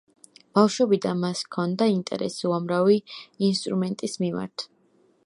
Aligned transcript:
ბავშვობიდან 0.59 1.19
მას 1.25 1.43
ჰქონდა 1.49 1.89
ინტერესი 1.97 2.49
უამრავი 2.53 2.97
ინსტრუმენტის 3.51 4.21
მიმართ. 4.25 4.71